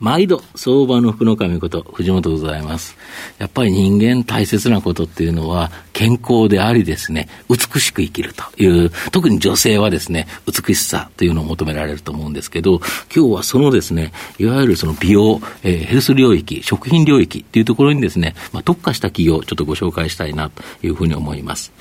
[0.00, 2.96] 毎度、相場の福の神こと、藤本でございます。
[3.38, 12.80] やっぱり人間大切なことっていうのは、健康でありですね、美しく生きるという、特に女性はですね、美しさというのを求められると思うんですけど、
[13.14, 21.72] 今日はそのですね、いわゆるその美容、えー、ヘルス領域、食品領域っていうところにですね、まあ、特化した企業をちょっとご紹介したいなというふうに思います。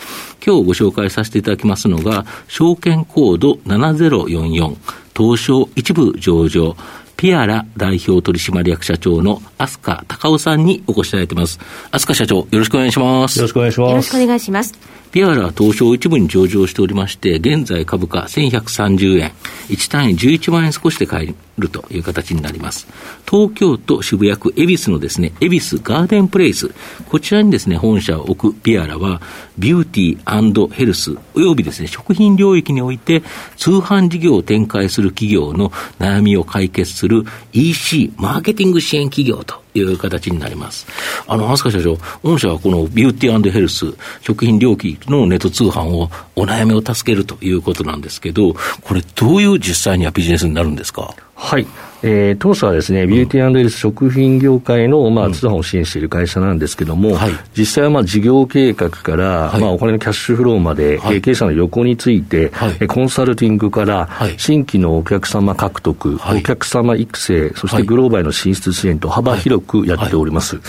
[0.43, 4.75] 今日ご紹介させていただきますのが、証券コード7044、
[5.15, 6.75] 東証一部上場、
[7.17, 11.59] ピアラ代表取締役社長の飛鳥隆夫さんにお越しいただいています。
[11.91, 13.39] 飛鳥社長、よろしくお願いします。
[13.39, 13.89] よろしくお願いします。
[13.89, 14.96] よろしくお願いします。
[15.11, 19.31] ピアラ東証一部に上場しておりまして、現在株価1130円、
[19.69, 22.87] 1単位11万円少しで買えるという形になります。
[23.29, 26.71] 東京都渋谷区恵比寿のですね、恵比寿ガーデンプレイス、
[27.09, 29.21] こちらにですね、本社を置くピアラは、
[29.57, 33.23] ビューティーヘルス、およびですね、食品領域において、
[33.55, 40.87] 通販事業を展開する企業の悩みを解決する EC、マーケティング支援企業という形になります。
[41.27, 51.13] あの、飛鳥社長、御社はこのビューティーヘルス、食品領域のネット通販をお悩みを助けるということなんですけど、これどういう実際にはビジネスになるんですか？
[51.35, 51.67] はい。
[52.03, 70.59] えー、当社はですね、ビューティーヘルス食品業界の、まあ、通販を支援している会社なんですけども、うんはい、実際は、まあ、事業計画から、はい、まあ、お金のキャッシュフローまで、はい、経営者の横について、はい、コンサルティングから、新規のお客様獲得、お客様育成、そしてグローバルの進出支援と幅広くやっております。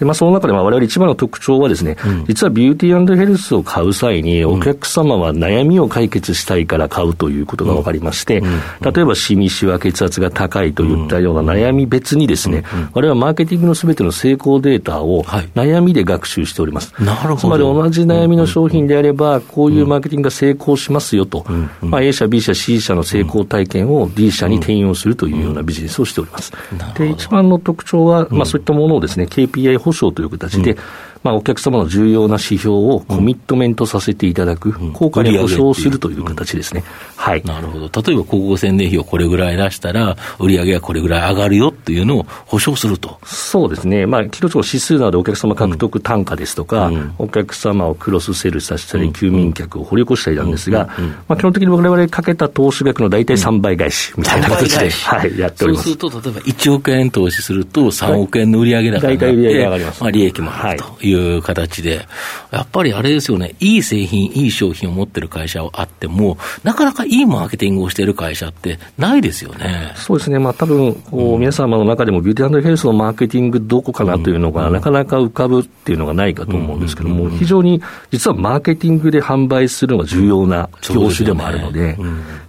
[0.00, 8.42] で、まあ、その中で、われわれ一番の特徴はですね、うん、実はビューティーヘルスを買う際に、お客様は悩みを解決したいから買うということが分かりまして、
[8.80, 15.22] 例えば、シミ、シワ、血圧が高いといったような悩み別にですね、我々はマーケティングのすべての成功データを
[15.54, 16.94] 悩みで学習しております。
[16.98, 17.36] なるほど。
[17.36, 21.44] つまり同じ悩みの商品であれば、こういうマーケティングが成功しますよと、
[21.82, 26.52] まあ、A 社、B 社、C 社の成功体験を D 社に転用するというようなビジネスをしております。
[26.96, 30.76] で、一番の特徴は、まあ、そういったものをですね、KPI 保証という形、で、
[31.22, 36.82] まあ、お客様の重要な指標をコミットメントさせていただく、効果に保証するという形ですね。
[37.16, 37.42] はい。
[37.44, 38.02] なるほど。
[38.02, 43.18] 例えば広告宣伝費をこれぐらい出したら、売上がこれぐらい上がるよっていうのを保証すると。
[43.24, 44.06] そうですね。
[44.06, 50.88] まあ、一つの指数などお客様獲得単価ですとか、うん、お客様をクロスセルさせたり、休眠客を掘り起こしたりなんですが、
[51.28, 55.90] まあ、基本的に我々かけた投資額の大体3倍返しみたいな形で、はい、やっております。
[55.90, 60.02] そうすると、例えば1億円投資すると3億円の売上高が、上が上がります。
[60.02, 61.09] まあ、利益もあるという
[61.42, 62.06] 形で、
[62.50, 69.92] やっぱりあれですよね、いい製品、いい商品を持ってる会社はあっても、なかなかいいマーケティングをしている会社ってないですよね。
[69.96, 70.38] そうですね。
[70.38, 81.96] まあ多分、こう、皆様の中でもビューティーヘルスのマーケティングどこかなというのが、なかなか浮かぶっていうのがないかと思うんですけども、非常に実はマーケティングで販売するのが重要な業種でもあるので、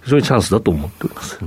[0.04, 1.38] 非常にチャンスだと思っております。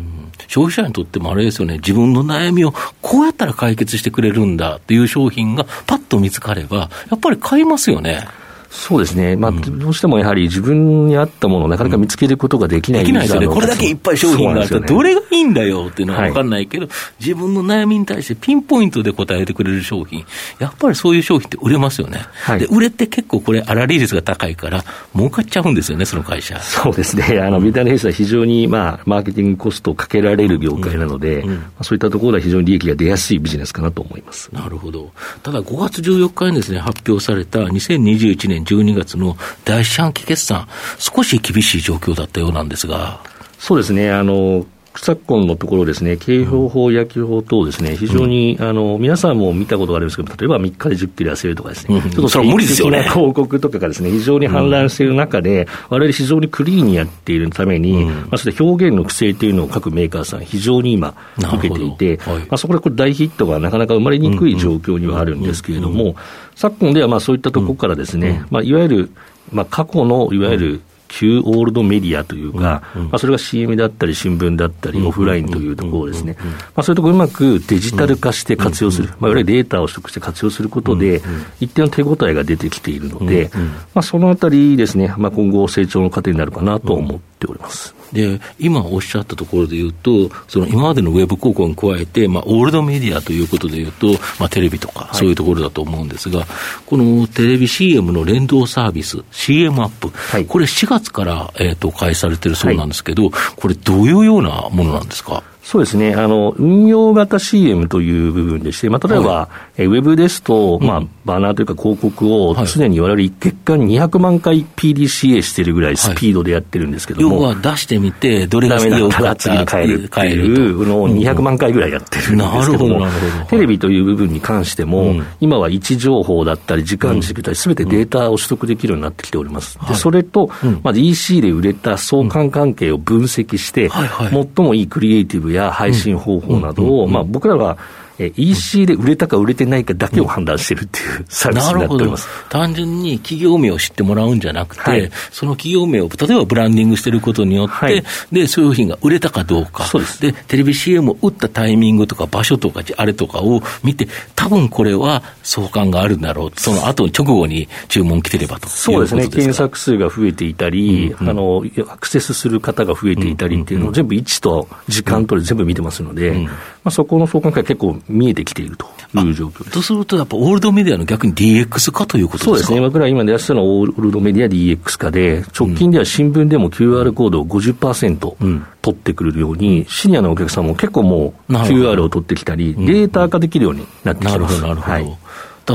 [0.48, 8.28] 消費者にとってもあれですよね、自分の悩みをこうやったら解決してくれるんだっていう商品がパッと見つかれば、やっぱり買いますよね。
[8.70, 20.26] そうですね、まあ、どうしてもやはり自分に合ったものをなかなか見つけることができない、できないですよね、これだけいっぱい商品があったら、どれがいいんだよっていうのは分かんないけど、はい、自分の悩みに対してピンポイントで答えてくれる商品、
[20.60, 24.84] やっぱりそういう商品って売れますよね、はい、で売れて結構これ、粗利率が高いから、
[25.16, 26.60] 儲かっちゃうんですよね、その会社。
[26.60, 31.50] そうですね、あのビタネヘルスは非常に、まあ、マーケティングコストをかけられる業界なので、うん。
[31.50, 34.50] うん、そういったところでは非常に利益が出やすいビジネスかなと思います。
[34.54, 35.12] なるほど、
[35.44, 40.68] ただ5月14日にです、ね、発表された2021年12月の第四半期決算、
[40.98, 43.22] 少し厳しい状況だったようなんですが。
[43.60, 44.12] そうですね。
[44.12, 44.66] あの、
[44.98, 53.04] 昨今のところですね、警報法、野球法等ですね、非常に、あの、皆さんも見たことがあるんですけど、例えば3日で10キロ痩せるとかですね、ちょっとそれ無理ですよね。
[53.04, 66.16] 広告とかがですね、非常に氾濫している中で、我々非常にクリーンにやっているために、まあ、それ表現の規制というのを各メーカーさん非常に今、受けていて、まあ、そこでこれ大ヒットがなかなか生まれにくい状況にはあるんですけれども、
[66.56, 69.12] 昨今ではまあそういったところからですね、まあ、いわゆる、
[69.52, 76.48] まあ、過去のいわゆる旧オールドメディアというか、まあ、それが CM だったり、新聞だったり、オフラインというところですね、ま
[76.78, 81.22] あ、そういうところをうまくデジタル化して活用する、まあ、いわゆるデータを取得して活用することで、
[81.60, 83.50] 一定の手応えが出てきているので、
[83.94, 87.94] まあ、そのあたりですね、まあ、今後、成長の過程になるかなと思ってっております。
[88.14, 96.48] で、今おっしゃったところで言うと、その今までのウェブ広告に加えて、まあ、オールドメディアということで言うと、まあ、テレビとか、そういうところだと思うんですが、はい、
[96.86, 105.44] このテレビ CM の連動サービス、CM アップ、はい、これ4月から、えーと、開始されてるそうなんですけど、はい、これどういうようなものなんですか？
[105.66, 106.14] そうですね。
[106.14, 117.36] あの、運用型 CM という部分でして、まあ、例えば、はい、えウェブですと、まあ、バナーというか広告を常に我々月間200万回 PDCA してるぐらいスピードでやってるんですけども。
[117.38, 120.04] 要は出してみて、どれがダメだったら次に変える。
[120.04, 120.86] っていう。
[120.86, 123.08] のを200万回ぐらいやってるんですけども、
[123.50, 129.80] テレビという部分に関しても、うん、今は位置情報だったり、時間軸だったり、すべてデータを取得できるようになってきております。
[129.88, 130.50] でそれと、
[130.84, 137.78] まず EC で売れた相関関係を分析して、最もいいクリエイティブや配信方法などを、まあ僕らは
[138.20, 142.28] え EC で売れたか売れてないかだけを判断してるっていうサービスになっております。
[142.50, 150.22] 単純に企業名を知ってもらうんじゃなくて、はい、その企業名を例えばブランディングしてることによって、はい、で、商品が売れたかどうか、そうです。
[150.22, 166.52] で、テレビ CM を打ったタイミングとか場所とか、あれとかを見て、多分これは相関があるんだろう、その後直後に注文来てればとそうですね、検索数が増えていたり、うんうん、あの、アクセスする方が増えていたりっていうのを全部位置と時間とで全部見てますので、うん、ま
[166.86, 168.94] あ、そこの相関が結構見えてきていると。
[169.16, 172.50] いう状況とすると、やっぱオールドメディアの逆に DX 化ということですか？
[172.50, 178.36] そうですね、僕ら今でやってたのはオールドメディア DX 化で、直近では新聞でも QR コードを50%
[178.82, 184.62] 取ってくるように、うん、シニアのお客さんも結構もう QR を取ってきたり、データ化できるようになってきてます。
[184.62, 184.92] なるほど、なるほど。
[184.92, 185.04] はい。
[185.06, 185.18] だか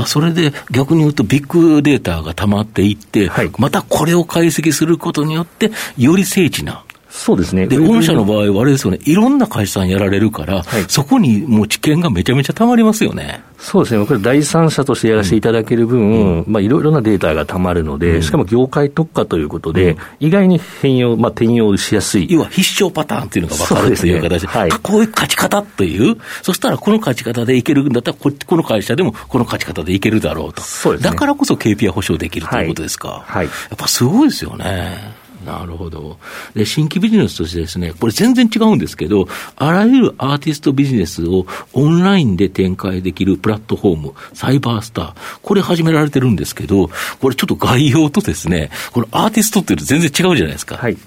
[0.01, 7.67] らそれで逆に言うと、ビッグデータが溜まっていって、はい、またこれを解析することによって、より精緻なそうですね。
[7.67, 13.43] で、御社の場合はあれですよね、いろんな会社さんやられるから、はい、そこにもう知見がめちゃめちゃたまりますよね。
[13.59, 14.05] そうですね。
[14.05, 22.27] これ第三者としてやらせていただける分、うん、まあいろいろなデータがたまるので、うん、しかも業界特化ということで、うん、意外に変容、まあ転用しやすい。
[22.29, 30.61] 要は必勝パターンっていうのが分かるという形で、でねはい、こういう勝ち方という、そしたらこの勝ち方でいけるんだったらこ、この会社でもこの勝ち方でいけるだろうと。
[30.61, 31.11] そうですね。
[31.11, 33.09] だからこそ KPI 保証できるということですか。
[33.09, 33.21] はい。
[33.27, 35.20] はい、やっぱすごいですよね。
[35.45, 36.17] なるほど。
[36.53, 46.89] で、新規ビジネスとしてですね、これ全然違うんですけど、あらゆるアーティストビジネスをオンラインで展開できるプラットフォーム、サイバースター、これ始められてるんですけど、
[47.19, 50.77] これちょっと概要とですね、このアーティストっていうと全然違うじゃないですか。
[50.77, 50.97] はい。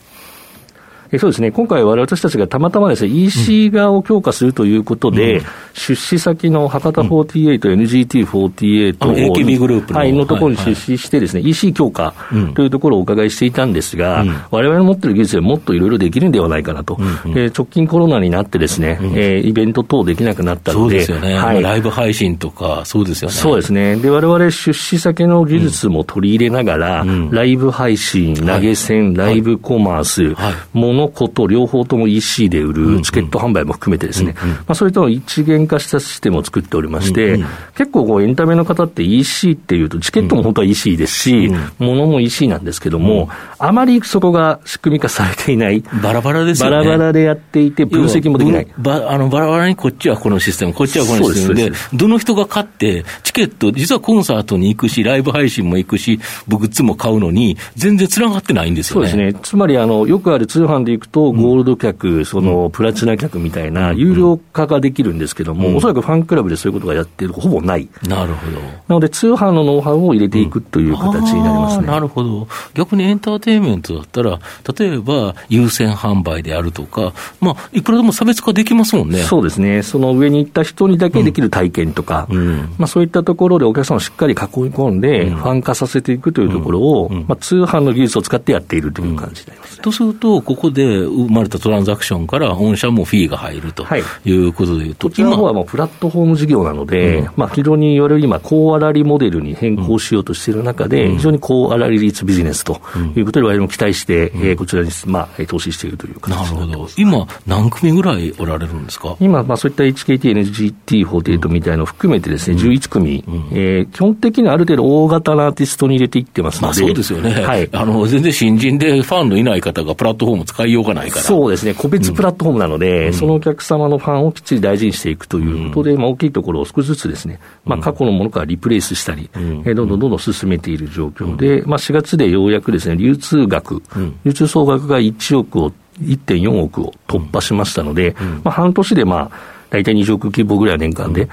[1.19, 5.45] そうですね、今回、私たちがたまたまですね、EC 側を強化するということで、うん、
[5.75, 11.45] 出資先の博多48、うん、NGT48 AKB グループの,、はい、のところに出資してですね、はい。
[11.45, 12.15] はい、EC 強化
[12.55, 23.35] というところをお伺いしていたんですが、われわれの持っている技術でもっといろいろできるんではないかなと、うんうん、直近コロナになってですね、うん、えー、イベント等できなくなったので、そうですよね、はい、ライブ配信とか、そうですよね。
[23.35, 23.97] そうですね。
[23.97, 37.39] で、われわれ出資先の技術も取り入れながら、うん、ライブ配信、投げ銭、ライブコマース、はい、ものこと両方とも EC で売るチケット販売も含めてですね、まあ、それとの一元化したシステムを作っておりまして、
[37.77, 43.29] 結構こうエンタメの方って EC っていうと、チケットも本当は EC ですし、ものも EC なんですけども、
[43.59, 45.83] あまりそこが仕組み化されていない。
[46.03, 46.77] バラバラですよね。
[46.77, 48.67] バラバラでやっていて、分析もできない。
[48.79, 59.09] ばあのバラバラにこっちはこのシステム、こっちはこのシステムで、どの人が買って、チケット、実はコンサートに行くし、ライブ配信も行くし、グッズも買うのに、全然つながってないんですよね。
[59.09, 59.41] そうですね。
[59.43, 67.89] つまり、あの、よくある通販で行くと、ゴールド客、そのプラチナ客みたいな、有料化ができるんですけども、うん、おそらくファンクラブでそういうことがやってるほぼない。
[68.07, 68.59] なるほど。
[68.61, 71.87] なので、通販のノウハウを入れていくという形になりますね。
[71.87, 72.49] なるほど。
[72.75, 74.39] 逆にエンターテインメントだったら、
[74.79, 79.19] 例えば優先販売であるとか、まあ、いくらでも差別化できますもんね。
[79.19, 79.83] そうですね。
[79.83, 93.87] その上に行った人にだけできる体験とか、うん、まあ、そういったところでお客さんをしっかり囲い込んで、ファン化させていくというところを、まあ、通販の技術を使ってやっているという感じになります、ね、とすると、ここで生まれたトランザクションから御社もフィーが入ると
[94.25, 94.35] い。
[94.35, 102.81] うことでいうと、はい、こちらの方はもうプラットフォーム事業なので、うん、まあ、非常にいわれる今、高粗利モデルに変更しようとしている中で、非常に高粗利率ビジネスと
[103.17, 106.89] いうことで、我々も期待して、うん、えー、こちらに、まあ、投資しているという形なるほど。
[106.97, 109.17] 今、何組ぐらいおられるんですか？
[109.21, 116.67] 今、まあ、そういった HKT、NGT48 みたいなのを含めてですね、11組、うん、えー、基本的にある程度大型なアーティストに入れていってますので。
[116.67, 117.31] まあ、そうですよね。
[117.45, 117.69] はい。
[117.73, 121.23] あの、全然新人でファンのいない方がプラットフォーム使いようがないから。
[121.23, 121.75] そうですね。
[121.75, 133.83] 個別プラットフォームなので、うん、そのお客様のファンをきっちり大事にしていくということで、うん、まあ、大きいところを少しずつですね、まあ、過去のものからリプレイスしたり、うん、えー、どんどんどんどん進めている状況で、まあ、4月でようやくですね、流通額、
[134.25, 141.29] 流通総額が1億を、1.4億を突破しましたので、まあ、半年でまあ、大体20億規模ぐらい年間で、うん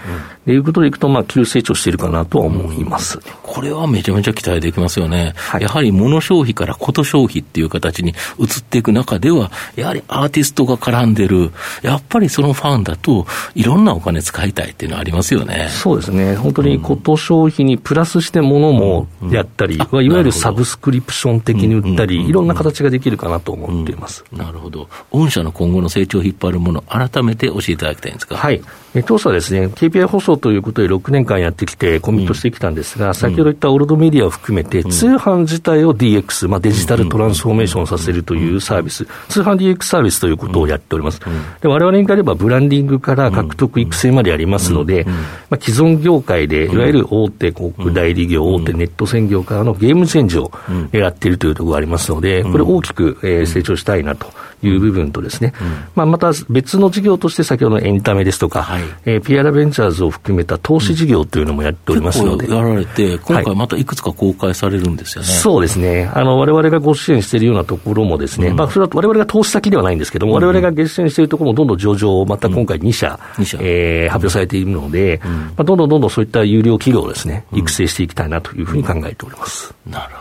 [0.47, 11.51] うん、いうことでいくと、まあ、急成長しているかなとは思います、うん、これはめちゃめちゃ期待できますよね、はい、やはり物消費からこと消費っていう形に移っていく中では、やはりアーティストが絡んでる、
[11.83, 15.69] やっぱりそのファンだと、いろんなお金使いたいっていうのはありますよね。
[15.69, 28.37] そうですね、本当にこと消費にプラスして物もやったり、うんうん、いわゆるサブスクリプション的に売ったり、いろんな形ができるかなと思っています、なるほど、御社の今後の成長を引っ張るもの、改めて教えていただきたいんですか。
[28.37, 28.61] はい。
[29.05, 41.21] 当社はですね、KPI 放送ということで6年間やってきて、コミットしてきたんですが、うん、先ほど言ったオールドメディアを含めて、通販自体を DX、まあ、デジタルトランスフォーメーションさせるというサービス、通販 DX サービスということをやっております。
[41.61, 45.05] で我々にかれば、ブランディングから獲得育成までありますので、
[45.49, 50.49] まあ、既存業界で、いわゆる大手広告代理業、大手ネット専業からのゲームチェンジを
[50.91, 54.27] 狙っているというところがありますので、これ大きく、え成長したいなと
[54.63, 55.53] いう部分とですね、
[55.95, 62.49] まあ、また別の事業として先ほどのエンタメですとか、はい、えー、PR ベンチャーズを含めた投資事業というのもやっておりますので。
[62.49, 65.29] やられて、今回またいくつか公開されるんですよね。
[65.29, 66.11] はい、そうですね。
[66.13, 73.57] あの、我々がご支援しているようなところもですね、うん、まあ、それは我々が投資先ではないんですけども、われわれが月支援しているところもどんどん上場をまた今回2社、うん、社。
[73.61, 79.73] えー、発表されているので、うん、まあ、どんどんどんどんそういった有料企業をですね、育成していきたいなというふうに考えております。
[79.89, 80.20] なるほど。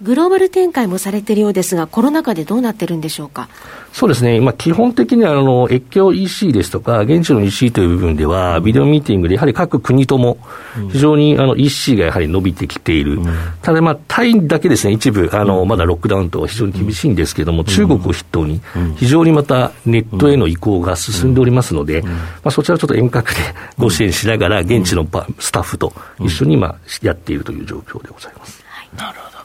[0.00, 3.48] グローバル展開もされているようですが、コロナ禍でどうなってるんでしょうか？
[3.92, 10.38] そうですね、まあ、基本的にはあの越境 EC ですとか、現地の EC という部分では、ビデオミーティングでやはり各国とも
[10.92, 18.60] 非常にあの EC がやはり伸びてきている、うん、ただ、まあ、タイだけですね、一部あの、まだロックダウンと非常に厳しいんですけれども、中国を筆頭に、
[18.96, 22.10] 非常にまたネットへの移行が進んでおりますので、ま
[22.44, 23.40] あ、そちらをちょっと遠隔で
[23.78, 25.04] ご支援しながら、現地の
[25.40, 28.62] スタッフと一緒にまあやっているという状況でございます。
[28.68, 29.37] はい、なるほど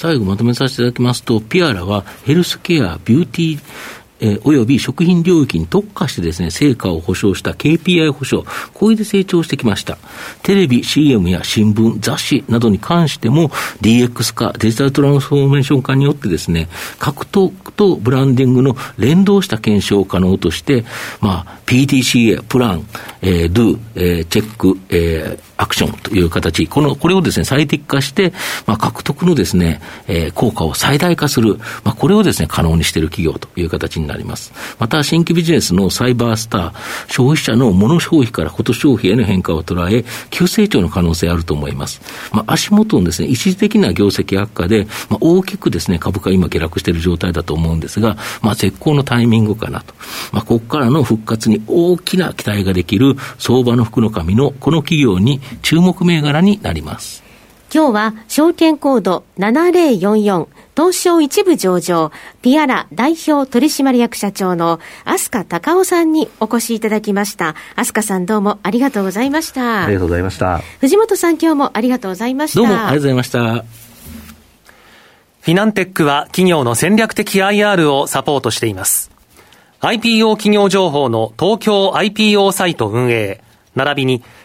[0.00, 3.60] 最後まとめさせていただきますと、ピアラはヘルスケア、ビューティー、
[4.20, 9.98] えー、および食品領域に特化してですね、成果を保証した KPI 保証、こういうで成長してきました。
[10.42, 13.50] テレビ、CM や新聞、雑誌などに関しても
[13.82, 20.86] DX 化、デジタルトランスフォーメーション化によってですね、獲得とブランディングの連動した検証を可能として、
[21.20, 22.86] まあ、PDCA、プラン、
[23.20, 28.32] えー、Do、えー、チェック、えー、アクションという形、この、これをですね、最適化して、
[28.66, 34.52] まあ、獲得のですね、えー、効果を最大化する、まあ、これをですね、可能にしている企業という形になります。
[34.78, 36.72] また、新規ビジネスのサイバースター、
[37.08, 42.00] 消費者の物消費からこと消費への変化を捉え、急成長の可能性あると思います。
[42.32, 49.94] まあ、足元のですね、一時的な業績悪化で、まあ、大きくですね、株価今下落している状態だと思うんですが、まあ、絶好のタイミングかなと。
[50.32, 57.22] まあ、ここからの復活に大きな期待ができる相場の福の神のこの企業に注目銘柄になります。
[57.72, 62.10] 今日は証券コード7044東証一部上場
[62.42, 67.54] ピアラ代表取締役社長の飛鳥隆夫さんにお越しいただきました。
[67.76, 69.84] 飛鳥さんどうもありがとうございました。
[69.84, 70.58] ありがとうございました。
[70.80, 72.58] 藤本さん今日もありがとうございました。
[72.58, 73.64] どうもありがとうございました。
[75.42, 79.10] フィナンテックは企業の戦略的 IR をサポートしています。
[79.80, 83.42] IPO 企業情報の東京 IPO サイト運営、
[83.74, 84.24] 並びに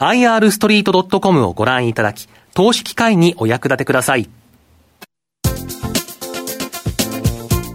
[0.00, 4.28] irstreet.com をご覧いただき、投資機会にお役立てください。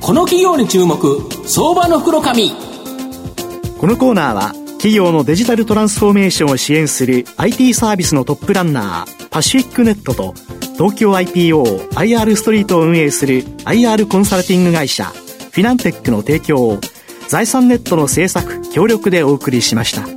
[0.01, 2.51] この企業に注目、相場の袋紙。
[3.79, 10.36] このコーナーは、企業のデジタルトランスフォーメーションを支援する IT サービスのトップランナー、パシフィックネットと、
[10.74, 16.79] 東京 IPO、IR ストリートを運営する IR コンサルティング会社、フィナンテックの提供を、
[17.27, 20.14] 財産ネットの制作、協力でお送りしました。